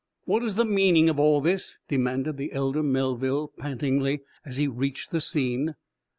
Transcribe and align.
"What's 0.25 0.55
the 0.55 0.65
meaning 0.65 1.09
of 1.09 1.19
all 1.19 1.41
this?" 1.41 1.77
demanded 1.87 2.37
the 2.37 2.53
elder 2.53 2.81
Melville, 2.81 3.49
pantingly, 3.59 4.23
as 4.43 4.57
he 4.57 4.67
reached 4.67 5.11
the 5.11 5.21
scene. 5.21 5.75